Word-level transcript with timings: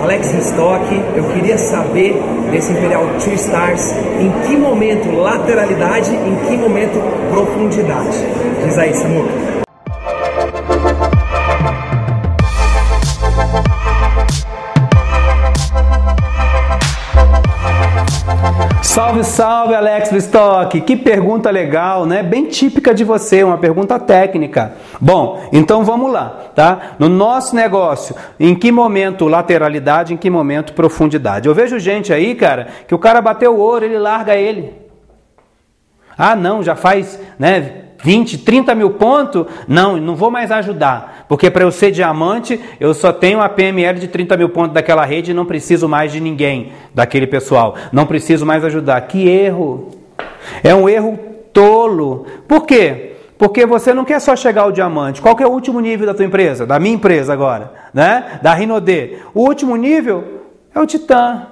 Alex 0.00 0.32
Stock, 0.32 0.82
eu 1.14 1.24
queria 1.24 1.58
saber 1.58 2.14
desse 2.50 2.72
Imperial 2.72 3.04
Two 3.22 3.34
Stars, 3.34 3.92
em 4.18 4.30
que 4.46 4.56
momento 4.56 5.10
lateralidade, 5.12 6.14
em 6.14 6.36
que 6.48 6.56
momento 6.56 6.98
profundidade. 7.30 8.16
Diz 8.64 8.78
aí, 8.78 8.94
Samuca. 8.94 9.59
Salve, 18.90 19.22
salve, 19.22 19.72
Alex 19.72 20.10
Stock. 20.10 20.80
Que 20.80 20.96
pergunta 20.96 21.48
legal, 21.48 22.04
né? 22.04 22.24
Bem 22.24 22.46
típica 22.46 22.92
de 22.92 23.04
você, 23.04 23.44
uma 23.44 23.56
pergunta 23.56 24.00
técnica. 24.00 24.72
Bom, 25.00 25.48
então 25.52 25.84
vamos 25.84 26.10
lá, 26.10 26.50
tá? 26.56 26.96
No 26.98 27.08
nosso 27.08 27.54
negócio, 27.54 28.16
em 28.38 28.52
que 28.52 28.72
momento 28.72 29.28
lateralidade, 29.28 30.12
em 30.12 30.16
que 30.16 30.28
momento 30.28 30.72
profundidade? 30.72 31.46
Eu 31.46 31.54
vejo 31.54 31.78
gente 31.78 32.12
aí, 32.12 32.34
cara, 32.34 32.66
que 32.88 32.92
o 32.92 32.98
cara 32.98 33.22
bateu 33.22 33.54
o 33.54 33.60
ouro, 33.60 33.84
ele 33.84 33.96
larga 33.96 34.34
ele. 34.34 34.74
Ah, 36.18 36.34
não, 36.34 36.60
já 36.60 36.74
faz, 36.74 37.16
né, 37.38 37.84
20, 38.02 38.38
30 38.38 38.74
mil 38.74 38.90
pontos, 38.90 39.46
não, 39.68 39.96
não 39.96 40.16
vou 40.16 40.30
mais 40.30 40.50
ajudar. 40.50 41.26
Porque 41.28 41.50
para 41.50 41.64
eu 41.64 41.70
ser 41.70 41.90
diamante, 41.90 42.60
eu 42.78 42.94
só 42.94 43.12
tenho 43.12 43.40
a 43.40 43.48
PML 43.48 43.98
de 43.98 44.08
30 44.08 44.36
mil 44.36 44.48
pontos 44.48 44.72
daquela 44.72 45.04
rede 45.04 45.30
e 45.30 45.34
não 45.34 45.44
preciso 45.44 45.88
mais 45.88 46.10
de 46.12 46.20
ninguém, 46.20 46.72
daquele 46.94 47.26
pessoal. 47.26 47.74
Não 47.92 48.06
preciso 48.06 48.46
mais 48.46 48.64
ajudar. 48.64 49.00
Que 49.02 49.28
erro! 49.28 49.88
É 50.62 50.74
um 50.74 50.88
erro 50.88 51.18
tolo. 51.52 52.26
Por 52.48 52.66
quê? 52.66 53.16
Porque 53.38 53.64
você 53.64 53.94
não 53.94 54.04
quer 54.04 54.20
só 54.20 54.36
chegar 54.36 54.62
ao 54.62 54.72
diamante. 54.72 55.22
Qual 55.22 55.36
é 55.40 55.46
o 55.46 55.50
último 55.50 55.80
nível 55.80 56.06
da 56.06 56.14
tua 56.14 56.26
empresa? 56.26 56.66
Da 56.66 56.78
minha 56.78 56.94
empresa 56.94 57.32
agora, 57.32 57.72
né? 57.92 58.38
Da 58.42 58.52
Rinode. 58.52 59.18
O 59.32 59.40
último 59.40 59.76
nível 59.76 60.42
é 60.74 60.80
o 60.80 60.86
Titã. 60.86 61.46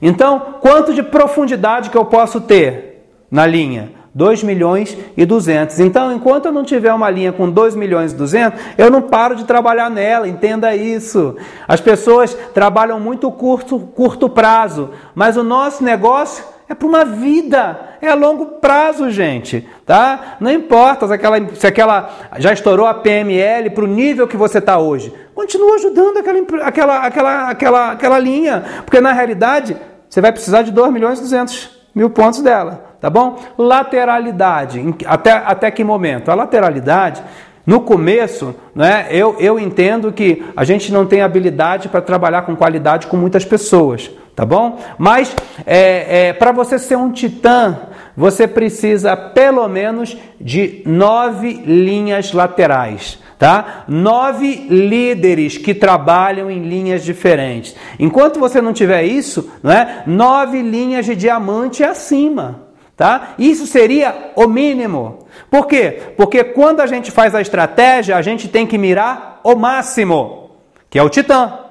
Então, 0.00 0.58
quanto 0.60 0.94
de 0.94 1.02
profundidade 1.02 1.90
que 1.90 1.96
eu 1.96 2.04
posso 2.04 2.40
ter 2.40 3.06
na 3.30 3.46
linha? 3.46 3.90
2 4.14 4.42
milhões 4.42 4.96
e 5.16 5.24
200. 5.24 5.80
Então, 5.80 6.12
enquanto 6.12 6.46
eu 6.46 6.52
não 6.52 6.64
tiver 6.64 6.92
uma 6.92 7.08
linha 7.08 7.32
com 7.32 7.50
2 7.50 7.74
milhões 7.74 8.12
e 8.12 8.16
200, 8.16 8.60
eu 8.76 8.90
não 8.90 9.02
paro 9.02 9.34
de 9.34 9.44
trabalhar 9.44 9.90
nela, 9.90 10.28
entenda 10.28 10.74
isso. 10.76 11.36
As 11.66 11.80
pessoas 11.80 12.34
trabalham 12.52 13.00
muito 13.00 13.30
curto, 13.30 13.78
curto 13.78 14.28
prazo, 14.28 14.90
mas 15.14 15.36
o 15.36 15.42
nosso 15.42 15.82
negócio 15.82 16.44
é 16.68 16.74
para 16.74 16.88
uma 16.88 17.04
vida, 17.04 17.78
é 18.00 18.08
a 18.08 18.14
longo 18.14 18.46
prazo, 18.60 19.10
gente, 19.10 19.66
tá? 19.84 20.36
Não 20.40 20.50
importa 20.50 21.06
se 21.06 21.12
aquela, 21.12 21.54
se 21.54 21.66
aquela 21.66 22.10
já 22.38 22.52
estourou 22.52 22.86
a 22.86 22.94
PML 22.94 23.70
para 23.70 23.84
o 23.84 23.86
nível 23.86 24.26
que 24.26 24.36
você 24.36 24.58
está 24.58 24.78
hoje, 24.78 25.12
continua 25.34 25.74
ajudando 25.74 26.18
aquela, 26.18 26.38
aquela, 26.66 27.06
aquela, 27.06 27.48
aquela, 27.50 27.90
aquela 27.92 28.18
linha, 28.18 28.64
porque 28.84 29.00
na 29.00 29.12
realidade 29.12 29.76
você 30.08 30.20
vai 30.20 30.32
precisar 30.32 30.62
de 30.62 30.70
2 30.70 30.92
milhões 30.92 31.18
e 31.18 31.22
200 31.22 31.81
mil 31.94 32.10
pontos 32.10 32.40
dela 32.40 32.92
tá 33.02 33.10
bom? 33.10 33.36
Lateralidade, 33.58 34.80
até, 35.06 35.32
até 35.32 35.70
que 35.72 35.82
momento? 35.82 36.30
A 36.30 36.36
lateralidade, 36.36 37.20
no 37.66 37.80
começo, 37.80 38.54
né, 38.72 39.08
eu, 39.10 39.34
eu 39.40 39.58
entendo 39.58 40.12
que 40.12 40.44
a 40.56 40.62
gente 40.62 40.92
não 40.92 41.04
tem 41.04 41.20
habilidade 41.20 41.88
para 41.88 42.00
trabalhar 42.00 42.42
com 42.42 42.54
qualidade 42.54 43.08
com 43.08 43.16
muitas 43.16 43.44
pessoas, 43.44 44.08
tá 44.34 44.44
bom? 44.44 44.78
Mas 44.98 45.34
é, 45.66 46.28
é, 46.28 46.32
para 46.32 46.52
você 46.52 46.78
ser 46.78 46.96
um 46.96 47.12
titã, 47.12 47.88
você 48.16 48.46
precisa 48.46 49.16
pelo 49.16 49.66
menos 49.68 50.16
de 50.40 50.82
nove 50.86 51.52
linhas 51.64 52.32
laterais. 52.32 53.18
Tá? 53.38 53.84
Nove 53.88 54.68
líderes 54.70 55.58
que 55.58 55.74
trabalham 55.74 56.48
em 56.48 56.62
linhas 56.62 57.02
diferentes. 57.02 57.74
Enquanto 57.98 58.38
você 58.38 58.62
não 58.62 58.72
tiver 58.72 59.02
isso, 59.02 59.50
né, 59.60 60.04
nove 60.06 60.62
linhas 60.62 61.06
de 61.06 61.16
diamante 61.16 61.82
acima. 61.82 62.68
Tá? 62.96 63.34
Isso 63.36 63.66
seria 63.66 64.30
o 64.36 64.46
mínimo. 64.46 65.26
Por 65.50 65.66
quê? 65.66 66.12
Porque 66.16 66.44
quando 66.44 66.80
a 66.80 66.86
gente 66.86 67.10
faz 67.10 67.34
a 67.34 67.40
estratégia, 67.40 68.16
a 68.16 68.22
gente 68.22 68.46
tem 68.46 68.64
que 68.64 68.78
mirar 68.78 69.40
o 69.42 69.56
máximo, 69.56 70.52
que 70.88 70.96
é 70.96 71.02
o 71.02 71.08
titã. 71.08 71.61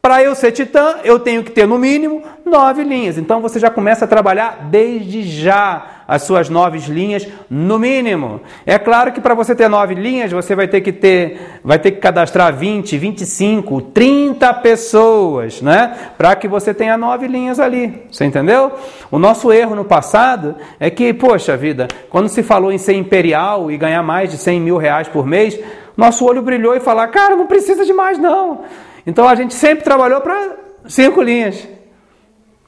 Para 0.00 0.22
eu 0.22 0.32
ser 0.36 0.52
titã, 0.52 0.96
eu 1.02 1.18
tenho 1.18 1.42
que 1.42 1.50
ter 1.50 1.66
no 1.66 1.76
mínimo 1.76 2.22
nove 2.46 2.84
linhas. 2.84 3.18
Então 3.18 3.40
você 3.40 3.58
já 3.58 3.68
começa 3.68 4.04
a 4.04 4.08
trabalhar 4.08 4.68
desde 4.70 5.24
já 5.24 6.04
as 6.06 6.22
suas 6.22 6.48
nove 6.48 6.78
linhas 6.90 7.26
no 7.50 7.80
mínimo. 7.80 8.40
É 8.64 8.78
claro 8.78 9.12
que 9.12 9.20
para 9.20 9.34
você 9.34 9.56
ter 9.56 9.68
nove 9.68 9.94
linhas, 9.94 10.30
você 10.30 10.54
vai 10.54 10.68
ter 10.68 10.82
que 10.82 10.92
ter, 10.92 11.60
vai 11.64 11.80
ter 11.80 11.90
que 11.90 11.98
cadastrar 11.98 12.54
20, 12.54 12.96
25, 12.96 13.82
30 13.82 14.54
pessoas, 14.54 15.60
né? 15.60 15.94
Para 16.16 16.36
que 16.36 16.46
você 16.46 16.72
tenha 16.72 16.96
nove 16.96 17.26
linhas 17.26 17.58
ali. 17.58 18.04
Você 18.10 18.24
entendeu? 18.24 18.72
O 19.10 19.18
nosso 19.18 19.52
erro 19.52 19.74
no 19.74 19.84
passado 19.84 20.54
é 20.78 20.88
que, 20.88 21.12
poxa 21.12 21.56
vida, 21.56 21.88
quando 22.08 22.28
se 22.28 22.44
falou 22.44 22.70
em 22.70 22.78
ser 22.78 22.94
imperial 22.94 23.68
e 23.68 23.76
ganhar 23.76 24.04
mais 24.04 24.30
de 24.30 24.38
100 24.38 24.60
mil 24.60 24.76
reais 24.76 25.08
por 25.08 25.26
mês, 25.26 25.58
nosso 25.96 26.24
olho 26.24 26.40
brilhou 26.40 26.76
e 26.76 26.80
falar, 26.80 27.08
cara, 27.08 27.34
não 27.34 27.48
precisa 27.48 27.84
de 27.84 27.92
mais 27.92 28.16
não. 28.16 28.60
Então 29.08 29.26
a 29.26 29.34
gente 29.34 29.54
sempre 29.54 29.82
trabalhou 29.82 30.20
para 30.20 30.50
cinco 30.86 31.22
linhas. 31.22 31.66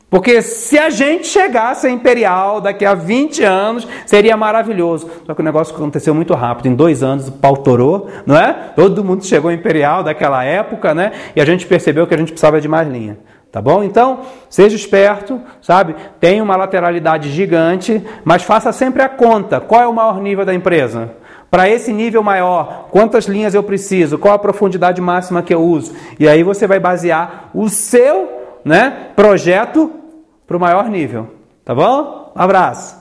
Porque 0.08 0.40
se 0.40 0.78
a 0.78 0.88
gente 0.88 1.26
chegasse 1.26 1.86
a 1.86 1.90
Imperial 1.90 2.62
daqui 2.62 2.86
a 2.86 2.94
20 2.94 3.44
anos, 3.44 3.86
seria 4.06 4.38
maravilhoso. 4.38 5.08
Só 5.26 5.34
que 5.34 5.40
o 5.42 5.44
negócio 5.44 5.74
aconteceu 5.74 6.14
muito 6.14 6.32
rápido. 6.32 6.66
Em 6.66 6.74
dois 6.74 7.02
anos 7.02 7.28
o 7.28 7.32
pau 7.32 7.58
torou, 7.58 8.08
não 8.24 8.34
é? 8.34 8.54
Todo 8.74 9.04
mundo 9.04 9.22
chegou 9.22 9.50
a 9.50 9.54
Imperial 9.54 10.02
daquela 10.02 10.42
época, 10.42 10.94
né? 10.94 11.12
E 11.36 11.42
a 11.42 11.44
gente 11.44 11.66
percebeu 11.66 12.06
que 12.06 12.14
a 12.14 12.16
gente 12.16 12.32
precisava 12.32 12.58
de 12.58 12.66
mais 12.66 12.88
linha. 12.88 13.18
Tá 13.52 13.60
bom? 13.60 13.84
Então, 13.84 14.20
seja 14.48 14.74
esperto, 14.74 15.38
sabe? 15.60 15.94
Tem 16.18 16.40
uma 16.40 16.56
lateralidade 16.56 17.30
gigante, 17.30 18.02
mas 18.24 18.42
faça 18.42 18.72
sempre 18.72 19.02
a 19.02 19.10
conta. 19.10 19.60
Qual 19.60 19.82
é 19.82 19.86
o 19.86 19.92
maior 19.92 20.22
nível 20.22 20.46
da 20.46 20.54
empresa? 20.54 21.10
Para 21.50 21.68
esse 21.68 21.92
nível 21.92 22.22
maior, 22.22 22.88
quantas 22.90 23.24
linhas 23.24 23.54
eu 23.54 23.62
preciso? 23.62 24.18
Qual 24.18 24.32
a 24.32 24.38
profundidade 24.38 25.00
máxima 25.00 25.42
que 25.42 25.52
eu 25.52 25.62
uso? 25.62 25.92
E 26.18 26.28
aí 26.28 26.42
você 26.42 26.66
vai 26.66 26.78
basear 26.78 27.50
o 27.52 27.68
seu 27.68 28.28
né, 28.64 29.08
projeto 29.16 29.90
para 30.46 30.56
o 30.56 30.60
maior 30.60 30.88
nível. 30.88 31.28
Tá 31.64 31.74
bom? 31.74 32.32
Um 32.36 32.40
abraço. 32.40 32.99